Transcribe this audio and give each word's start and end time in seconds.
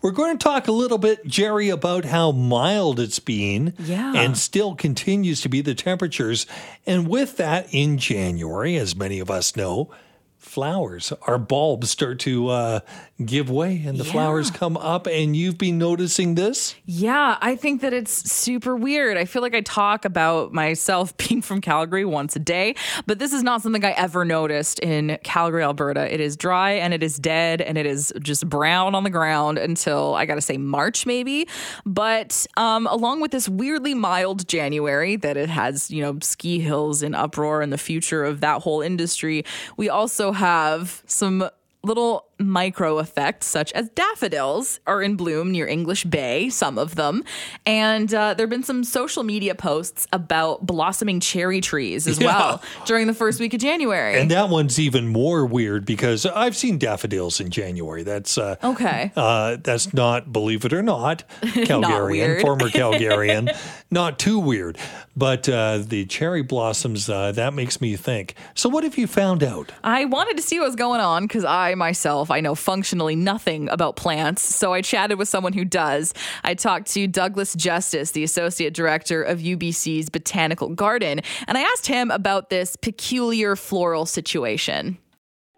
We're 0.00 0.12
going 0.12 0.38
to 0.38 0.42
talk 0.42 0.68
a 0.68 0.72
little 0.72 0.96
bit, 0.98 1.26
Geri, 1.26 1.70
about 1.70 2.04
how 2.04 2.30
mild 2.30 3.00
it's 3.00 3.18
been 3.18 3.74
Yeah. 3.80 4.12
and 4.14 4.38
still 4.38 4.76
continues 4.76 5.40
to 5.40 5.48
be 5.48 5.60
the 5.60 5.74
temperatures. 5.74 6.46
And 6.86 7.08
with 7.08 7.36
that, 7.38 7.66
in 7.72 7.98
January, 7.98 8.76
as 8.76 8.94
many 8.94 9.18
of 9.18 9.28
us 9.28 9.56
know, 9.56 9.90
flowers, 10.38 11.12
our 11.22 11.36
bulbs 11.38 11.90
start 11.90 12.18
to 12.20 12.48
uh, 12.48 12.80
give 13.24 13.50
way 13.50 13.82
and 13.84 13.98
the 13.98 14.04
Yeah. 14.04 14.12
flowers 14.12 14.50
come 14.50 14.76
up. 14.76 15.06
And 15.06 15.36
you've 15.36 15.58
been 15.58 15.78
noticing 15.78 16.36
this? 16.36 16.74
Yeah, 16.86 17.36
I 17.40 17.56
think 17.56 17.80
that 17.82 17.92
it's 17.92 18.30
super 18.30 18.76
weird. 18.76 19.16
I 19.16 19.24
feel 19.24 19.42
like 19.42 19.54
I 19.54 19.60
talk 19.60 20.04
about 20.04 20.52
myself 20.52 21.16
being 21.28 21.42
from 21.42 21.60
Calgary 21.60 22.04
once 22.04 22.36
a 22.36 22.38
day, 22.38 22.76
but 23.06 23.18
this 23.18 23.32
is 23.32 23.42
not 23.42 23.62
something 23.62 23.84
I 23.84 23.90
ever 23.90 24.24
noticed 24.24 24.78
in 24.78 25.18
Calgary, 25.24 25.62
Alberta. 25.62 26.12
It 26.12 26.20
is 26.20 26.36
dry 26.36 26.72
and 26.72 26.94
it 26.94 27.02
is 27.02 27.18
dead 27.18 27.60
and 27.60 27.76
it 27.76 27.84
is 27.86 28.12
just 28.20 28.48
brown 28.48 28.94
on 28.94 29.02
the 29.04 29.10
ground 29.10 29.58
until 29.58 30.14
I 30.14 30.24
got 30.24 30.36
to 30.36 30.40
say 30.40 30.56
March 30.56 31.04
maybe. 31.04 31.48
But 31.84 32.46
um, 32.56 32.86
along 32.86 33.20
with 33.20 33.32
this 33.32 33.48
weirdly 33.48 33.94
mild 33.94 34.46
January 34.48 35.16
that 35.16 35.36
it 35.36 35.48
has, 35.50 35.90
you 35.90 36.00
know, 36.02 36.18
ski 36.22 36.60
hills 36.60 37.02
in 37.02 37.14
uproar 37.14 37.60
and 37.60 37.72
the 37.72 37.78
future 37.78 38.24
of 38.24 38.40
that 38.40 38.62
whole 38.62 38.80
industry, 38.80 39.44
we 39.76 39.88
also 39.88 40.27
have 40.32 41.02
some 41.06 41.48
little 41.82 42.27
micro 42.38 42.98
effects 42.98 43.46
such 43.46 43.72
as 43.72 43.88
daffodils 43.90 44.80
are 44.86 45.02
in 45.02 45.16
bloom 45.16 45.50
near 45.50 45.66
English 45.66 46.04
Bay, 46.04 46.48
some 46.50 46.78
of 46.78 46.94
them. 46.94 47.24
And 47.66 48.12
uh, 48.14 48.34
there 48.34 48.44
have 48.44 48.50
been 48.50 48.62
some 48.62 48.84
social 48.84 49.22
media 49.24 49.54
posts 49.54 50.06
about 50.12 50.64
blossoming 50.66 51.20
cherry 51.20 51.60
trees 51.60 52.06
as 52.06 52.18
Yeah. 52.20 52.26
well 52.26 52.62
during 52.86 53.06
the 53.06 53.14
first 53.14 53.40
week 53.40 53.54
of 53.54 53.60
January. 53.60 54.20
And 54.20 54.30
that 54.30 54.48
one's 54.48 54.78
even 54.78 55.08
more 55.08 55.44
weird 55.46 55.84
because 55.84 56.26
I've 56.26 56.56
seen 56.56 56.78
daffodils 56.78 57.40
in 57.40 57.50
January. 57.50 58.02
That's 58.02 58.38
uh, 58.38 58.56
okay. 58.62 59.12
Uh, 59.16 59.56
that's 59.62 59.92
not, 59.92 60.32
believe 60.32 60.64
it 60.64 60.72
or 60.72 60.82
not, 60.82 61.24
Calgarian, 61.42 62.10
weird. 62.10 62.40
former 62.40 62.68
Calgarian, 62.68 63.56
not 63.90 64.18
too 64.18 64.38
weird. 64.38 64.78
But 65.16 65.48
uh, 65.48 65.78
the 65.78 66.04
cherry 66.06 66.42
blossoms, 66.42 67.08
uh, 67.10 67.32
that 67.32 67.52
makes 67.52 67.80
me 67.80 67.96
think. 67.96 68.34
So, 68.54 68.68
what 68.68 68.84
have 68.84 68.96
you 68.96 69.08
found 69.08 69.42
out? 69.42 69.72
I 69.82 70.04
wanted 70.04 70.36
to 70.36 70.42
see 70.44 70.60
what 70.60 70.66
was 70.66 70.76
going 70.76 71.00
on 71.00 71.24
because 71.24 71.44
I 71.44 71.74
myself, 71.74 72.27
I 72.30 72.40
know 72.40 72.54
functionally 72.54 73.16
nothing 73.16 73.68
about 73.68 73.96
plants. 73.96 74.42
So 74.42 74.72
I 74.72 74.80
chatted 74.80 75.18
with 75.18 75.28
someone 75.28 75.52
who 75.52 75.64
does. 75.64 76.14
I 76.44 76.54
talked 76.54 76.86
to 76.92 77.06
Douglas 77.06 77.54
Justice, 77.54 78.12
the 78.12 78.24
associate 78.24 78.74
director 78.74 79.22
of 79.22 79.38
UBC's 79.38 80.10
Botanical 80.10 80.68
Garden, 80.70 81.20
and 81.46 81.58
I 81.58 81.62
asked 81.62 81.86
him 81.86 82.10
about 82.10 82.50
this 82.50 82.76
peculiar 82.76 83.56
floral 83.56 84.06
situation. 84.06 84.98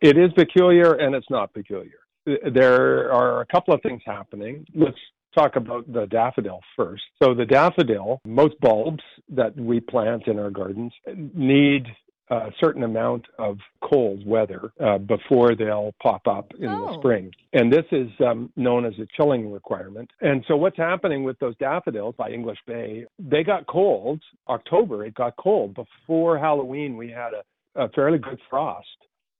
It 0.00 0.16
is 0.16 0.32
peculiar 0.34 0.94
and 0.94 1.14
it's 1.14 1.28
not 1.30 1.52
peculiar. 1.52 1.98
There 2.26 3.12
are 3.12 3.40
a 3.40 3.46
couple 3.46 3.74
of 3.74 3.82
things 3.82 4.02
happening. 4.04 4.64
Let's 4.74 4.96
talk 5.34 5.56
about 5.56 5.90
the 5.92 6.06
daffodil 6.06 6.60
first. 6.76 7.02
So, 7.22 7.34
the 7.34 7.44
daffodil, 7.44 8.20
most 8.24 8.58
bulbs 8.60 9.02
that 9.28 9.56
we 9.56 9.80
plant 9.80 10.26
in 10.26 10.38
our 10.38 10.50
gardens 10.50 10.92
need 11.34 11.86
a 12.30 12.50
certain 12.60 12.84
amount 12.84 13.26
of 13.38 13.58
cold 13.82 14.24
weather 14.26 14.72
uh, 14.80 14.98
before 14.98 15.54
they'll 15.56 15.92
pop 16.02 16.26
up 16.28 16.52
in 16.58 16.68
Oh. 16.68 16.86
the 16.86 16.98
spring. 16.98 17.32
And 17.52 17.72
this 17.72 17.84
is 17.90 18.08
um, 18.24 18.52
known 18.56 18.84
as 18.84 18.92
a 19.00 19.06
chilling 19.16 19.50
requirement. 19.50 20.08
And 20.20 20.44
so, 20.46 20.56
what's 20.56 20.76
happening 20.76 21.24
with 21.24 21.38
those 21.40 21.56
daffodils 21.58 22.14
by 22.16 22.30
English 22.30 22.58
Bay, 22.66 23.04
they 23.18 23.42
got 23.42 23.66
cold. 23.66 24.22
October, 24.48 25.04
it 25.04 25.14
got 25.14 25.34
cold. 25.36 25.74
Before 25.74 26.38
Halloween, 26.38 26.96
we 26.96 27.10
had 27.10 27.32
a, 27.34 27.84
a 27.84 27.88
fairly 27.90 28.18
good 28.18 28.38
frost. 28.48 28.86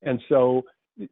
And 0.02 0.20
so, 0.28 0.62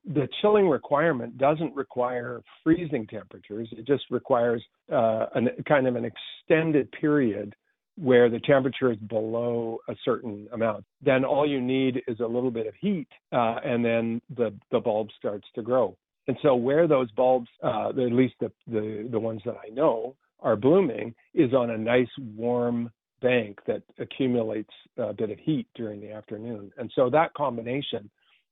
the 0.04 0.28
chilling 0.42 0.68
requirement 0.68 1.38
doesn't 1.38 1.74
require 1.74 2.42
freezing 2.64 3.06
temperatures. 3.06 3.68
It 3.72 3.86
just 3.86 4.04
requires 4.10 4.62
uh, 4.92 5.26
an, 5.34 5.48
kind 5.66 5.86
of 5.86 5.94
an 5.96 6.04
extended 6.04 6.90
period 6.92 7.54
where 8.00 8.30
the 8.30 8.40
temperature 8.40 8.92
is 8.92 8.98
below 8.98 9.78
a 9.88 9.94
certain 10.04 10.48
amount. 10.52 10.84
Then 11.02 11.24
all 11.24 11.48
you 11.48 11.60
need 11.60 12.02
is 12.06 12.20
a 12.20 12.26
little 12.26 12.50
bit 12.50 12.66
of 12.66 12.74
heat, 12.80 13.08
uh, 13.32 13.56
and 13.64 13.84
then 13.84 14.20
the, 14.36 14.54
the 14.70 14.80
bulb 14.80 15.08
starts 15.18 15.46
to 15.54 15.62
grow. 15.62 15.96
And 16.28 16.36
so 16.42 16.54
where 16.54 16.86
those 16.86 17.10
bulbs, 17.12 17.48
uh, 17.62 17.88
at 17.88 17.96
least 17.96 18.34
the, 18.40 18.52
the, 18.66 19.08
the 19.10 19.18
ones 19.18 19.40
that 19.46 19.56
I 19.64 19.70
know, 19.70 20.14
are 20.40 20.56
blooming 20.56 21.14
is 21.34 21.52
on 21.54 21.70
a 21.70 21.78
nice 21.78 22.08
warm 22.36 22.90
bank 23.20 23.58
that 23.66 23.82
accumulates 23.98 24.72
a 24.96 25.12
bit 25.12 25.30
of 25.30 25.38
heat 25.38 25.66
during 25.74 26.00
the 26.00 26.12
afternoon. 26.12 26.70
And 26.78 26.92
so 26.94 27.10
that 27.10 27.34
combination 27.34 28.08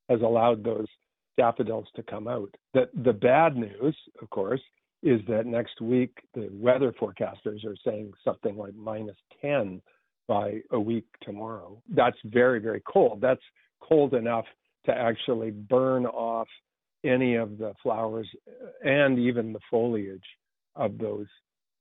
has 0.09 0.21
allowed 0.23 0.65
those 0.65 0.87
daffodils 1.37 1.87
to 1.95 2.03
come 2.03 2.27
out. 2.27 2.53
The, 2.75 2.89
the 3.05 3.13
bad 3.13 3.57
news, 3.57 3.97
of 4.23 4.31
course, 4.31 4.61
is 5.07 5.21
that 5.29 5.47
next 5.47 5.81
week 5.81 6.19
the 6.35 6.49
weather 6.51 6.93
forecasters 7.01 7.65
are 7.65 7.77
saying 7.85 8.13
something 8.25 8.57
like 8.57 8.75
minus 8.75 9.17
10 9.41 9.81
by 10.27 10.61
a 10.73 10.81
week 10.81 11.07
tomorrow. 11.23 11.81
That's 11.89 12.17
very, 12.25 12.59
very 12.59 12.83
cold. 12.93 13.21
That's 13.21 13.41
cold 13.81 14.15
enough 14.15 14.47
to 14.87 14.93
actually 14.93 15.53
burn 15.53 16.07
off 16.07 16.49
any 17.05 17.37
of 17.37 17.57
the 17.57 17.73
flowers 17.85 18.29
and 18.85 19.17
even 19.17 19.53
the 19.53 19.61
foliage 19.71 20.25
of 20.75 20.99
those 20.99 21.27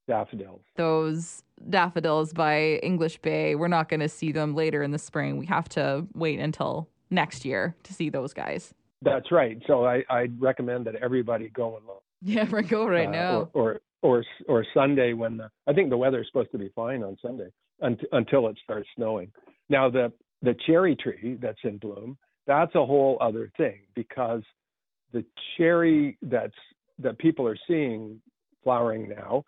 daffodils. 0.06 0.60
Those 0.76 1.42
daffodils 1.68 2.32
by 2.32 2.78
English 2.84 3.18
Bay, 3.18 3.56
we're 3.56 3.66
not 3.66 3.88
going 3.88 4.00
to 4.00 4.08
see 4.08 4.30
them 4.30 4.54
later 4.54 4.84
in 4.84 4.92
the 4.92 5.00
spring. 5.00 5.36
We 5.36 5.46
have 5.46 5.68
to 5.70 6.06
wait 6.14 6.38
until 6.38 6.88
next 7.10 7.44
year 7.44 7.74
to 7.82 7.92
see 7.92 8.08
those 8.08 8.32
guys. 8.32 8.72
That's 9.02 9.32
right. 9.32 9.60
So 9.66 9.84
I, 9.84 10.04
I'd 10.08 10.40
recommend 10.40 10.86
that 10.86 10.94
everybody 10.96 11.48
go 11.48 11.76
and 11.76 11.86
look. 11.86 11.95
Yeah, 12.22 12.48
we're 12.50 12.62
go 12.62 12.88
right 12.88 13.08
uh, 13.08 13.10
now. 13.10 13.50
Or, 13.52 13.80
or 14.02 14.22
or 14.22 14.24
or 14.48 14.66
Sunday 14.72 15.12
when 15.12 15.36
the, 15.36 15.50
I 15.66 15.72
think 15.72 15.90
the 15.90 15.96
weather 15.96 16.20
is 16.20 16.26
supposed 16.28 16.50
to 16.52 16.58
be 16.58 16.70
fine 16.74 17.02
on 17.02 17.16
Sunday 17.20 17.50
unt- 17.82 18.04
until 18.12 18.48
it 18.48 18.56
starts 18.62 18.88
snowing. 18.96 19.30
Now 19.68 19.90
the 19.90 20.12
the 20.42 20.54
cherry 20.66 20.96
tree 20.96 21.38
that's 21.40 21.58
in 21.64 21.78
bloom, 21.78 22.16
that's 22.46 22.74
a 22.74 22.84
whole 22.84 23.18
other 23.20 23.50
thing 23.56 23.80
because 23.94 24.42
the 25.12 25.24
cherry 25.56 26.16
that's 26.22 26.54
that 26.98 27.18
people 27.18 27.46
are 27.46 27.58
seeing 27.66 28.20
flowering 28.62 29.08
now 29.08 29.44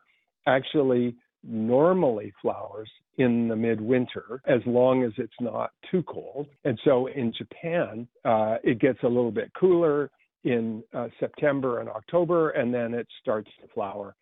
actually 0.47 1.15
normally 1.45 2.33
flowers 2.43 2.91
in 3.19 3.49
the 3.49 3.57
midwinter 3.57 4.41
as 4.47 4.61
long 4.67 5.03
as 5.03 5.13
it's 5.19 5.33
not 5.41 5.71
too 5.91 6.03
cold. 6.05 6.47
And 6.65 6.79
so 6.85 7.09
in 7.09 7.33
Japan, 7.37 8.07
uh, 8.25 8.57
it 8.63 8.81
gets 8.81 8.99
a 9.03 9.09
little 9.09 9.31
bit 9.31 9.51
cooler 9.59 10.11
in 10.45 10.83
uh, 10.95 11.09
September 11.19 11.81
and 11.81 11.89
October, 11.89 12.51
and 12.51 12.73
then 12.73 12.95
it 12.95 13.07
starts 13.21 13.51
to 13.61 13.69
flower 13.75 14.15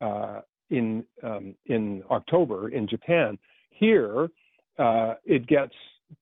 uh, 0.00 0.40
in 0.70 1.04
um, 1.22 1.54
in 1.66 2.02
October 2.10 2.70
in 2.70 2.88
Japan. 2.88 3.38
Here, 3.70 4.28
uh, 4.78 5.14
it 5.24 5.46
gets 5.46 5.74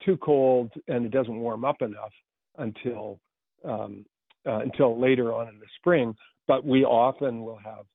too 0.05 0.17
cold 0.19 0.73
and 0.89 1.07
it 1.07 1.13
doesn't 1.13 1.39
warm 1.39 1.65
up 1.65 1.81
enough 1.81 2.13
until 2.59 3.21
um, 3.65 4.05
uh, 4.47 4.59
until 4.59 5.01
later 5.01 5.33
on 5.33 5.49
in 5.49 5.59
the 5.59 5.67
spring. 5.79 6.15
But 6.47 6.65
we 6.65 6.85
often 6.85 7.43
will 7.43 7.59
have 7.65 7.87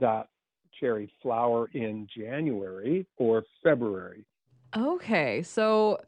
that 0.00 0.28
cherry 0.78 1.12
flower 1.22 1.68
in 1.74 2.06
January 2.16 3.06
or 3.18 3.44
February. 3.62 4.24
Okay, 4.76 5.42
so 5.42 6.00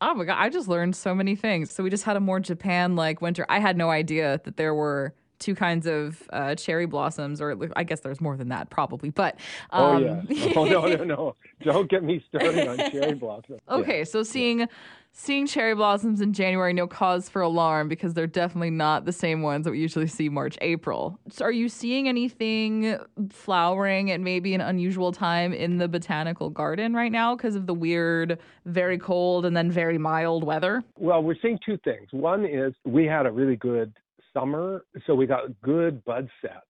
oh 0.00 0.14
my 0.14 0.24
god, 0.24 0.36
I 0.38 0.48
just 0.48 0.68
learned 0.68 0.96
so 0.96 1.14
many 1.14 1.36
things. 1.36 1.72
So 1.72 1.82
we 1.82 1.90
just 1.90 2.04
had 2.04 2.16
a 2.16 2.20
more 2.20 2.40
Japan 2.40 2.96
like 2.96 3.20
winter. 3.20 3.44
I 3.48 3.58
had 3.58 3.76
no 3.76 3.90
idea 3.90 4.40
that 4.44 4.56
there 4.56 4.74
were 4.74 5.14
two 5.38 5.54
kinds 5.54 5.86
of 5.86 6.22
uh, 6.32 6.54
cherry 6.54 6.86
blossoms, 6.86 7.40
or 7.40 7.56
I 7.76 7.84
guess 7.84 8.00
there's 8.00 8.20
more 8.20 8.36
than 8.36 8.48
that 8.48 8.70
probably. 8.70 9.10
But 9.10 9.38
um, 9.70 9.96
oh 9.96 9.98
yeah. 10.28 10.52
Oh 10.56 10.64
no 10.64 10.86
no 10.86 11.04
no! 11.04 11.36
Don't 11.62 11.90
get 11.90 12.02
me 12.02 12.24
started 12.28 12.66
on 12.66 12.90
cherry 12.90 13.14
blossom. 13.14 13.56
Yeah. 13.68 13.74
Okay, 13.74 14.04
so 14.04 14.22
seeing 14.22 14.66
seeing 15.12 15.46
cherry 15.46 15.74
blossoms 15.74 16.20
in 16.20 16.32
January, 16.32 16.72
no 16.72 16.86
cause 16.86 17.28
for 17.28 17.42
alarm 17.42 17.88
because 17.88 18.14
they're 18.14 18.26
definitely 18.26 18.70
not 18.70 19.04
the 19.04 19.12
same 19.12 19.42
ones 19.42 19.64
that 19.64 19.72
we 19.72 19.78
usually 19.78 20.06
see 20.06 20.28
March, 20.28 20.56
April. 20.60 21.18
So 21.28 21.44
are 21.44 21.52
you 21.52 21.68
seeing 21.68 22.08
anything 22.08 22.98
flowering 23.30 24.10
at 24.10 24.20
maybe 24.20 24.54
an 24.54 24.60
unusual 24.60 25.12
time 25.12 25.52
in 25.52 25.78
the 25.78 25.88
botanical 25.88 26.50
garden 26.50 26.94
right 26.94 27.10
now 27.10 27.34
because 27.34 27.56
of 27.56 27.66
the 27.66 27.74
weird, 27.74 28.38
very 28.64 28.98
cold 28.98 29.44
and 29.44 29.56
then 29.56 29.70
very 29.70 29.98
mild 29.98 30.44
weather? 30.44 30.84
Well, 30.96 31.22
we're 31.22 31.36
seeing 31.42 31.58
two 31.64 31.78
things. 31.78 32.08
One 32.12 32.44
is 32.44 32.74
we 32.84 33.06
had 33.06 33.26
a 33.26 33.32
really 33.32 33.56
good 33.56 33.92
summer, 34.32 34.84
so 35.06 35.14
we 35.14 35.26
got 35.26 35.60
good 35.62 36.04
bud 36.04 36.28
set 36.42 36.64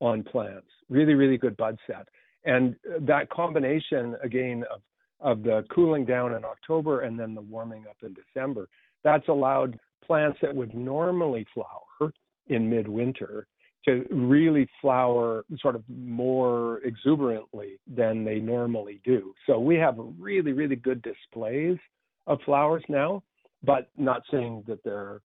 on 0.00 0.22
plants, 0.22 0.68
really, 0.88 1.14
really 1.14 1.38
good 1.38 1.56
bud 1.56 1.78
set. 1.86 2.08
And 2.44 2.76
that 3.00 3.28
combination, 3.30 4.16
again, 4.22 4.64
of, 4.72 4.80
of 5.20 5.42
the 5.42 5.64
cooling 5.70 6.04
down 6.04 6.34
in 6.34 6.44
October 6.44 7.00
and 7.00 7.18
then 7.18 7.34
the 7.34 7.40
warming 7.40 7.84
up 7.88 7.96
in 8.02 8.14
December, 8.14 8.68
that's 9.02 9.28
allowed 9.28 9.78
plants 10.04 10.38
that 10.42 10.54
would 10.54 10.74
normally 10.74 11.46
flower 11.52 12.12
in 12.48 12.70
midwinter 12.70 13.46
to 13.86 14.04
really 14.10 14.68
flower 14.80 15.44
sort 15.60 15.76
of 15.76 15.82
more 15.88 16.80
exuberantly 16.84 17.78
than 17.86 18.24
they 18.24 18.38
normally 18.38 19.00
do. 19.04 19.32
So 19.46 19.60
we 19.60 19.76
have 19.76 19.96
really, 20.18 20.52
really 20.52 20.76
good 20.76 21.02
displays 21.02 21.78
of 22.26 22.40
flowers 22.44 22.82
now, 22.88 23.22
but 23.62 23.88
not 23.96 24.22
saying 24.30 24.64
that 24.66 24.82
there 24.84 24.98
are 24.98 25.22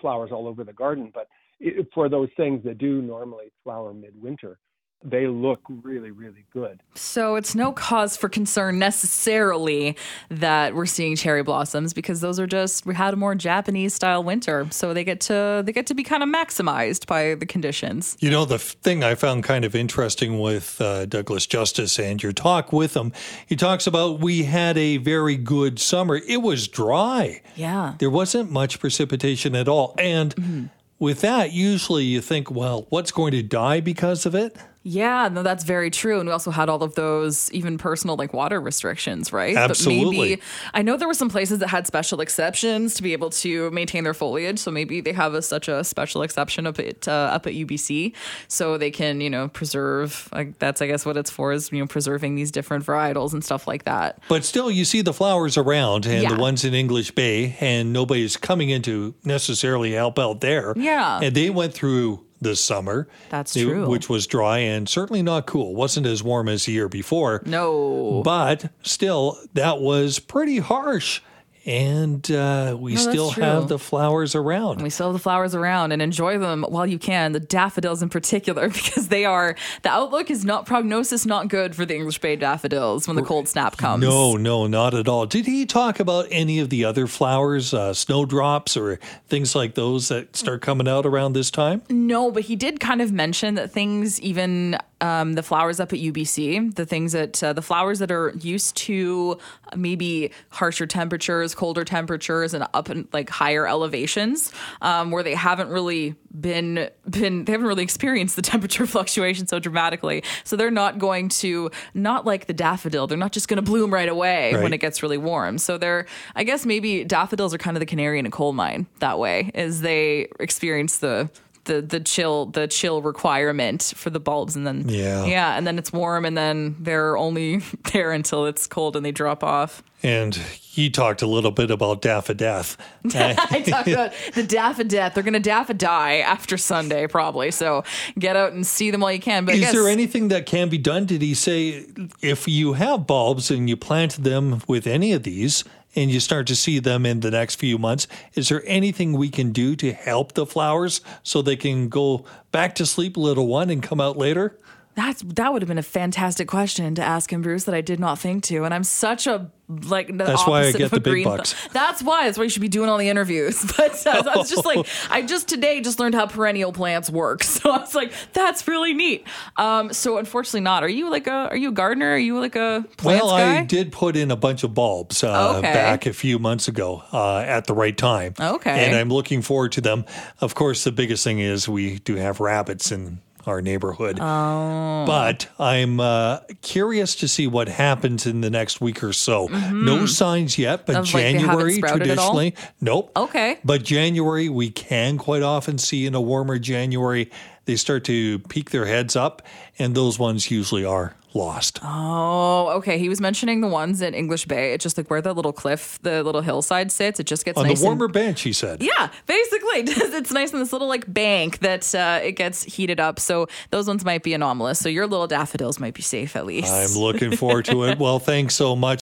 flowers 0.00 0.30
all 0.32 0.46
over 0.46 0.64
the 0.64 0.72
garden, 0.72 1.10
but 1.14 1.28
it, 1.60 1.86
for 1.94 2.08
those 2.08 2.28
things 2.36 2.62
that 2.64 2.78
do 2.78 3.02
normally 3.02 3.52
flower 3.62 3.94
midwinter, 3.94 4.58
they 5.04 5.26
look 5.26 5.60
really, 5.68 6.10
really 6.10 6.46
good. 6.50 6.80
So 6.94 7.36
it's 7.36 7.54
no 7.54 7.72
cause 7.72 8.16
for 8.16 8.28
concern 8.28 8.78
necessarily 8.78 9.96
that 10.30 10.74
we're 10.74 10.86
seeing 10.86 11.14
cherry 11.14 11.42
blossoms 11.42 11.92
because 11.92 12.22
those 12.22 12.40
are 12.40 12.46
just 12.46 12.86
we 12.86 12.94
had 12.94 13.12
a 13.12 13.16
more 13.16 13.34
Japanese 13.34 13.92
style 13.92 14.24
winter, 14.24 14.66
so 14.70 14.94
they 14.94 15.04
get 15.04 15.20
to 15.22 15.62
they 15.64 15.72
get 15.72 15.86
to 15.88 15.94
be 15.94 16.02
kind 16.02 16.22
of 16.22 16.28
maximized 16.28 17.06
by 17.06 17.34
the 17.34 17.44
conditions. 17.44 18.16
You 18.20 18.30
know, 18.30 18.46
the 18.46 18.58
thing 18.58 19.04
I 19.04 19.14
found 19.14 19.44
kind 19.44 19.64
of 19.64 19.74
interesting 19.74 20.40
with 20.40 20.80
uh, 20.80 21.04
Douglas 21.06 21.46
Justice 21.46 21.98
and 21.98 22.22
your 22.22 22.32
talk 22.32 22.72
with 22.72 22.96
him, 22.96 23.12
he 23.46 23.56
talks 23.56 23.86
about 23.86 24.20
we 24.20 24.44
had 24.44 24.78
a 24.78 24.96
very 24.96 25.36
good 25.36 25.78
summer. 25.78 26.16
It 26.26 26.38
was 26.38 26.66
dry. 26.66 27.42
Yeah. 27.56 27.94
There 27.98 28.10
wasn't 28.10 28.50
much 28.50 28.80
precipitation 28.80 29.54
at 29.54 29.68
all. 29.68 29.94
And 29.98 30.34
mm-hmm. 30.34 30.64
with 30.98 31.20
that, 31.20 31.52
usually 31.52 32.04
you 32.04 32.20
think, 32.20 32.50
well, 32.50 32.86
what's 32.88 33.12
going 33.12 33.32
to 33.32 33.42
die 33.42 33.80
because 33.80 34.24
of 34.24 34.34
it? 34.34 34.56
Yeah, 34.86 35.28
no, 35.32 35.42
that's 35.42 35.64
very 35.64 35.90
true. 35.90 36.20
And 36.20 36.28
we 36.28 36.32
also 36.32 36.50
had 36.50 36.68
all 36.68 36.82
of 36.82 36.94
those 36.94 37.50
even 37.52 37.78
personal 37.78 38.16
like 38.16 38.34
water 38.34 38.60
restrictions, 38.60 39.32
right? 39.32 39.56
Absolutely. 39.56 40.04
But 40.04 40.20
maybe 40.20 40.42
I 40.74 40.82
know 40.82 40.98
there 40.98 41.08
were 41.08 41.14
some 41.14 41.30
places 41.30 41.60
that 41.60 41.68
had 41.68 41.86
special 41.86 42.20
exceptions 42.20 42.92
to 42.94 43.02
be 43.02 43.14
able 43.14 43.30
to 43.30 43.70
maintain 43.70 44.04
their 44.04 44.12
foliage. 44.12 44.58
So 44.58 44.70
maybe 44.70 45.00
they 45.00 45.12
have 45.12 45.32
a, 45.32 45.40
such 45.40 45.68
a 45.68 45.84
special 45.84 46.20
exception 46.20 46.66
up 46.66 46.78
at 46.78 47.08
uh, 47.08 47.30
up 47.32 47.46
at 47.46 47.54
UBC, 47.54 48.14
so 48.46 48.76
they 48.76 48.90
can 48.90 49.22
you 49.22 49.30
know 49.30 49.48
preserve. 49.48 50.28
Like 50.32 50.58
that's 50.58 50.82
I 50.82 50.86
guess 50.86 51.06
what 51.06 51.16
it's 51.16 51.30
for 51.30 51.52
is 51.52 51.72
you 51.72 51.78
know 51.78 51.86
preserving 51.86 52.34
these 52.34 52.50
different 52.50 52.84
varietals 52.84 53.32
and 53.32 53.42
stuff 53.42 53.66
like 53.66 53.84
that. 53.84 54.22
But 54.28 54.44
still, 54.44 54.70
you 54.70 54.84
see 54.84 55.00
the 55.00 55.14
flowers 55.14 55.56
around 55.56 56.04
and 56.04 56.22
yeah. 56.22 56.28
the 56.28 56.36
ones 56.36 56.62
in 56.62 56.74
English 56.74 57.12
Bay, 57.12 57.56
and 57.58 57.94
nobody's 57.94 58.36
coming 58.36 58.68
in 58.68 58.82
to 58.82 59.14
necessarily 59.24 59.92
help 59.92 60.18
out 60.18 60.42
there. 60.42 60.74
Yeah, 60.76 61.20
and 61.22 61.34
they 61.34 61.48
went 61.48 61.72
through 61.72 62.23
this 62.40 62.60
summer. 62.60 63.08
That's 63.30 63.54
true. 63.54 63.86
Which 63.88 64.08
was 64.08 64.26
dry 64.26 64.58
and 64.58 64.88
certainly 64.88 65.22
not 65.22 65.46
cool. 65.46 65.74
Wasn't 65.74 66.06
as 66.06 66.22
warm 66.22 66.48
as 66.48 66.66
the 66.66 66.72
year 66.72 66.88
before. 66.88 67.42
No. 67.46 68.22
But 68.24 68.70
still, 68.82 69.38
that 69.54 69.80
was 69.80 70.18
pretty 70.18 70.58
harsh 70.58 71.20
and 71.66 72.30
uh, 72.30 72.76
we 72.78 72.94
no, 72.94 73.00
still 73.00 73.30
have 73.30 73.68
the 73.68 73.78
flowers 73.78 74.34
around. 74.34 74.82
We 74.82 74.90
still 74.90 75.06
have 75.08 75.14
the 75.14 75.18
flowers 75.18 75.54
around 75.54 75.92
and 75.92 76.02
enjoy 76.02 76.38
them 76.38 76.64
while 76.68 76.86
you 76.86 76.98
can. 76.98 77.32
The 77.32 77.40
daffodils 77.40 78.02
in 78.02 78.10
particular, 78.10 78.68
because 78.74 79.08
they 79.08 79.24
are 79.24 79.56
the 79.82 79.90
outlook 79.90 80.30
is 80.30 80.44
not 80.44 80.66
prognosis 80.66 81.24
not 81.26 81.48
good 81.48 81.74
for 81.74 81.86
the 81.86 81.94
English 81.94 82.20
Bay 82.20 82.36
daffodils 82.36 83.06
when 83.06 83.16
the 83.16 83.22
cold 83.22 83.48
snap 83.48 83.76
comes. 83.76 84.02
No, 84.02 84.36
no, 84.36 84.66
not 84.66 84.94
at 84.94 85.08
all. 85.08 85.26
Did 85.26 85.46
he 85.46 85.66
talk 85.66 86.00
about 86.00 86.26
any 86.30 86.58
of 86.58 86.70
the 86.70 86.84
other 86.84 87.06
flowers, 87.06 87.72
uh, 87.72 87.94
snowdrops 87.94 88.76
or 88.76 88.98
things 89.28 89.54
like 89.54 89.74
those 89.74 90.08
that 90.08 90.36
start 90.36 90.62
coming 90.62 90.88
out 90.88 91.06
around 91.06 91.32
this 91.32 91.50
time? 91.50 91.82
No, 91.88 92.30
but 92.30 92.44
he 92.44 92.56
did 92.56 92.80
kind 92.80 93.00
of 93.00 93.12
mention 93.12 93.54
that 93.54 93.70
things 93.70 94.20
even 94.20 94.76
um, 95.04 95.34
the 95.34 95.42
flowers 95.42 95.80
up 95.80 95.92
at 95.92 95.98
UBC, 95.98 96.74
the 96.76 96.86
things 96.86 97.12
that 97.12 97.44
uh, 97.44 97.52
the 97.52 97.60
flowers 97.60 97.98
that 97.98 98.10
are 98.10 98.32
used 98.40 98.74
to 98.76 99.36
maybe 99.76 100.30
harsher 100.48 100.86
temperatures, 100.86 101.54
colder 101.54 101.84
temperatures, 101.84 102.54
and 102.54 102.66
up 102.72 102.88
in 102.88 103.06
like 103.12 103.28
higher 103.28 103.68
elevations, 103.68 104.50
um, 104.80 105.10
where 105.10 105.22
they 105.22 105.34
haven't 105.34 105.68
really 105.68 106.14
been 106.40 106.88
been 107.08 107.44
they 107.44 107.52
haven't 107.52 107.66
really 107.66 107.82
experienced 107.82 108.34
the 108.34 108.42
temperature 108.54 108.86
fluctuation 108.86 109.46
so 109.46 109.58
dramatically. 109.58 110.24
So 110.42 110.56
they're 110.56 110.70
not 110.70 110.98
going 110.98 111.28
to 111.40 111.70
not 111.92 112.24
like 112.24 112.46
the 112.46 112.54
daffodil. 112.54 113.06
They're 113.06 113.18
not 113.18 113.32
just 113.32 113.46
going 113.46 113.58
to 113.58 113.62
bloom 113.62 113.92
right 113.92 114.08
away 114.08 114.54
right. 114.54 114.62
when 114.62 114.72
it 114.72 114.78
gets 114.78 115.02
really 115.02 115.18
warm. 115.18 115.58
So 115.58 115.76
they're 115.76 116.06
I 116.34 116.44
guess 116.44 116.64
maybe 116.64 117.04
daffodils 117.04 117.52
are 117.52 117.58
kind 117.58 117.76
of 117.76 117.80
the 117.80 117.86
canary 117.86 118.18
in 118.18 118.24
a 118.24 118.30
coal 118.30 118.54
mine 118.54 118.86
that 119.00 119.18
way, 119.18 119.50
as 119.54 119.82
they 119.82 120.28
experience 120.40 120.96
the 120.96 121.28
the 121.64 121.80
the 121.82 122.00
chill 122.00 122.46
the 122.46 122.66
chill 122.66 123.02
requirement 123.02 123.92
for 123.96 124.10
the 124.10 124.20
bulbs 124.20 124.56
and 124.56 124.66
then 124.66 124.88
yeah 124.88 125.24
yeah 125.24 125.56
and 125.56 125.66
then 125.66 125.78
it's 125.78 125.92
warm 125.92 126.24
and 126.24 126.36
then 126.36 126.76
they're 126.80 127.16
only 127.16 127.58
there 127.92 128.12
until 128.12 128.46
it's 128.46 128.66
cold 128.66 128.96
and 128.96 129.04
they 129.04 129.12
drop 129.12 129.42
off 129.42 129.82
and 130.04 130.34
he 130.34 130.90
talked 130.90 131.22
a 131.22 131.26
little 131.26 131.50
bit 131.50 131.70
about 131.70 132.02
daffodeth. 132.02 132.76
I 133.14 133.62
talked 133.62 133.88
about 133.88 134.12
the 134.34 134.42
daffodeth. 134.42 135.14
They're 135.14 135.22
going 135.22 135.32
to 135.32 135.40
daffodie 135.40 136.20
after 136.20 136.58
Sunday, 136.58 137.06
probably. 137.06 137.50
So 137.52 137.84
get 138.18 138.36
out 138.36 138.52
and 138.52 138.66
see 138.66 138.90
them 138.90 139.00
while 139.00 139.12
you 139.12 139.18
can. 139.18 139.46
But 139.46 139.54
is 139.54 139.62
guess, 139.62 139.72
there 139.72 139.88
anything 139.88 140.28
that 140.28 140.44
can 140.44 140.68
be 140.68 140.76
done? 140.76 141.06
Did 141.06 141.22
he 141.22 141.32
say 141.32 141.86
if 142.20 142.46
you 142.46 142.74
have 142.74 143.06
bulbs 143.06 143.50
and 143.50 143.66
you 143.66 143.78
plant 143.78 144.22
them 144.22 144.60
with 144.68 144.86
any 144.86 145.14
of 145.14 145.22
these, 145.22 145.64
and 145.94 146.10
you 146.10 146.20
start 146.20 146.46
to 146.48 146.56
see 146.56 146.78
them 146.78 147.06
in 147.06 147.20
the 147.20 147.30
next 147.30 147.56
few 147.56 147.78
months, 147.78 148.06
is 148.34 148.48
there 148.48 148.62
anything 148.66 149.12
we 149.12 149.30
can 149.30 149.52
do 149.52 149.76
to 149.76 149.92
help 149.92 150.32
the 150.32 150.46
flowers 150.46 151.00
so 151.22 151.42
they 151.42 151.56
can 151.56 151.88
go 151.88 152.24
back 152.52 152.74
to 152.76 152.86
sleep, 152.86 153.16
little 153.16 153.46
one, 153.46 153.70
and 153.70 153.82
come 153.82 154.00
out 154.00 154.16
later? 154.16 154.58
That's 154.94 155.22
that 155.22 155.52
would 155.52 155.62
have 155.62 155.68
been 155.68 155.78
a 155.78 155.82
fantastic 155.82 156.48
question 156.48 156.94
to 156.94 157.02
ask 157.02 157.32
him, 157.32 157.42
Bruce, 157.42 157.64
that 157.64 157.74
I 157.74 157.80
did 157.80 157.98
not 157.98 158.18
think 158.18 158.44
to. 158.44 158.64
And 158.64 158.72
I'm 158.72 158.84
such 158.84 159.26
a 159.26 159.50
like 159.68 160.08
the 160.08 160.24
that's 160.24 160.46
why 160.46 160.64
I 160.64 160.72
get 160.72 160.90
the 160.90 161.00
big 161.00 161.24
bucks. 161.24 161.54
Th- 161.54 161.72
that's 161.72 162.02
why. 162.02 162.26
That's 162.26 162.36
why 162.36 162.44
you 162.44 162.50
should 162.50 162.62
be 162.62 162.68
doing 162.68 162.88
all 162.88 162.98
the 162.98 163.08
interviews. 163.08 163.64
But 163.76 164.06
uh, 164.06 164.22
I 164.32 164.36
was 164.36 164.48
just 164.48 164.64
like, 164.66 164.86
I 165.10 165.22
just 165.22 165.48
today 165.48 165.80
just 165.80 165.98
learned 165.98 166.14
how 166.14 166.26
perennial 166.26 166.72
plants 166.72 167.10
work. 167.10 167.42
So 167.54 167.70
I 167.70 167.78
was 167.78 167.94
like, 167.94 168.12
that's 168.32 168.66
really 168.68 168.92
neat. 168.92 169.26
Um, 169.56 169.92
so 169.92 170.18
unfortunately, 170.18 170.60
not. 170.60 170.82
Are 170.82 170.88
you 170.88 171.08
like 171.08 171.26
a? 171.26 171.48
Are 171.50 171.56
you 171.56 171.68
a 171.68 171.72
gardener? 171.72 172.12
Are 172.12 172.18
you 172.18 172.38
like 172.38 172.56
a 172.56 172.84
plants 172.96 173.24
well, 173.24 173.36
guy? 173.36 173.58
I 173.58 173.64
did 173.64 173.90
put 173.90 174.16
in 174.16 174.30
a 174.30 174.36
bunch 174.36 174.64
of 174.64 174.74
bulbs 174.74 175.22
uh, 175.24 175.56
okay. 175.58 175.72
back 175.72 176.04
a 176.04 176.12
few 176.12 176.38
months 176.38 176.68
ago 176.68 177.02
uh, 177.12 177.38
at 177.38 177.66
the 177.66 177.74
right 177.74 177.96
time. 177.96 178.34
Okay, 178.38 178.86
and 178.86 178.94
I'm 178.94 179.08
looking 179.08 179.40
forward 179.40 179.72
to 179.72 179.80
them. 179.80 180.04
Of 180.40 180.54
course, 180.54 180.84
the 180.84 180.92
biggest 180.92 181.24
thing 181.24 181.38
is 181.38 181.68
we 181.68 182.00
do 182.00 182.16
have 182.16 182.40
rabbits 182.40 182.90
and 182.90 183.18
our 183.46 183.62
neighborhood. 183.62 184.18
Oh. 184.20 185.04
But 185.06 185.48
I'm 185.58 186.00
uh, 186.00 186.40
curious 186.62 187.14
to 187.16 187.28
see 187.28 187.46
what 187.46 187.68
happens 187.68 188.26
in 188.26 188.40
the 188.40 188.50
next 188.50 188.80
week 188.80 189.02
or 189.02 189.12
so. 189.12 189.48
Mm-hmm. 189.48 189.84
No 189.84 190.06
signs 190.06 190.58
yet, 190.58 190.86
but 190.86 190.96
of 190.96 191.04
January 191.04 191.80
like 191.80 191.92
traditionally, 191.92 192.54
nope. 192.80 193.12
Okay. 193.16 193.58
But 193.64 193.82
January, 193.82 194.48
we 194.48 194.70
can 194.70 195.18
quite 195.18 195.42
often 195.42 195.78
see 195.78 196.06
in 196.06 196.14
a 196.14 196.20
warmer 196.20 196.58
January, 196.58 197.30
they 197.66 197.76
start 197.76 198.04
to 198.04 198.38
peek 198.40 198.70
their 198.70 198.86
heads 198.86 199.16
up, 199.16 199.42
and 199.78 199.94
those 199.94 200.18
ones 200.18 200.50
usually 200.50 200.84
are 200.84 201.14
lost. 201.34 201.80
Oh, 201.82 202.68
okay. 202.76 202.98
He 202.98 203.08
was 203.08 203.20
mentioning 203.20 203.60
the 203.60 203.68
ones 203.68 204.00
in 204.00 204.14
English 204.14 204.46
Bay. 204.46 204.72
It's 204.72 204.82
just 204.82 204.96
like 204.96 205.10
where 205.10 205.20
the 205.20 205.32
little 205.32 205.52
cliff, 205.52 205.98
the 206.02 206.22
little 206.22 206.40
hillside 206.40 206.92
sits. 206.92 207.20
It 207.20 207.26
just 207.26 207.44
gets 207.44 207.58
on 207.58 207.66
nice 207.66 207.80
the 207.80 207.86
warmer 207.86 208.06
and, 208.06 208.14
bench. 208.14 208.42
He 208.42 208.52
said, 208.52 208.82
"Yeah, 208.82 209.10
basically, 209.26 209.68
it's 209.86 210.32
nice 210.32 210.52
in 210.52 210.58
this 210.58 210.72
little 210.72 210.88
like 210.88 211.12
bank 211.12 211.58
that 211.58 211.94
uh, 211.94 212.20
it 212.22 212.32
gets 212.32 212.62
heated 212.62 213.00
up. 213.00 213.18
So 213.20 213.48
those 213.70 213.86
ones 213.86 214.04
might 214.04 214.22
be 214.22 214.34
anomalous. 214.34 214.78
So 214.78 214.88
your 214.88 215.06
little 215.06 215.26
daffodils 215.26 215.78
might 215.78 215.94
be 215.94 216.02
safe 216.02 216.36
at 216.36 216.46
least. 216.46 216.72
I'm 216.72 217.00
looking 217.00 217.36
forward 217.36 217.64
to 217.66 217.84
it. 217.84 217.98
Well, 218.04 218.18
thanks 218.18 218.54
so 218.54 218.76
much. 218.76 219.02